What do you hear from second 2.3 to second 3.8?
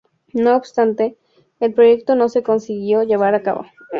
consiguió llevar a cabo.